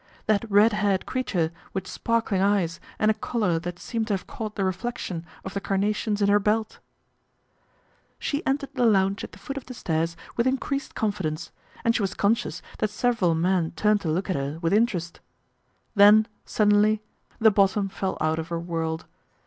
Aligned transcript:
That 0.25 0.49
red 0.49 0.73
haired 0.73 1.05
creature 1.05 1.51
with 1.75 1.85
sparkling 1.85 2.41
eyes 2.41 2.79
and 2.97 3.11
a 3.11 3.13
colour 3.13 3.59
that 3.59 3.77
seemed 3.77 4.07
to 4.07 4.15
have 4.15 4.25
caught 4.25 4.55
the 4.55 4.65
reflection 4.65 5.27
of 5.45 5.53
the 5.53 5.61
carna 5.61 5.93
tions 5.93 6.23
in 6.23 6.27
her 6.27 6.39
belt! 6.39 6.79
She 8.17 8.43
entered 8.43 8.73
the 8.73 8.87
lounge 8.87 9.23
at 9.23 9.31
the 9.31 9.37
foot 9.37 9.57
of 9.57 9.67
the 9.67 9.75
stairs 9.75 10.17
with 10.35 10.47
increased 10.47 10.95
confidence, 10.95 11.51
and 11.83 11.95
she 11.95 12.01
was 12.01 12.15
conscious 12.15 12.63
that 12.79 12.89
several 12.89 13.35
men 13.35 13.73
turned 13.75 14.01
to 14.01 14.09
look 14.09 14.27
at 14.27 14.35
her 14.35 14.57
with 14.59 14.73
interest. 14.73 15.19
Then 15.93 16.27
suddenly 16.45 17.03
the 17.37 17.51
bottom 17.51 17.87
fell 17.87 18.17
out 18.19 18.39
of 18.39 18.47
her 18.47 18.59
world. 18.59 19.05